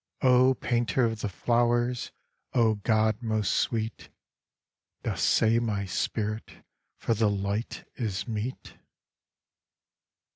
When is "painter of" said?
0.55-1.21